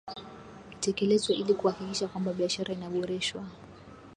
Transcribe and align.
Itekelezwe 0.73 1.33
ili 1.41 1.53
kuhakikisha 1.59 2.07
kwamba 2.07 2.31
biashara 2.33 2.71
inaboreshwa 2.73 3.43